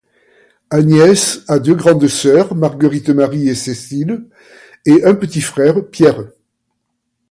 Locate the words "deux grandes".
1.59-2.07